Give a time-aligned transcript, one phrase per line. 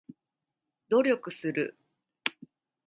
[0.89, 1.77] 努力する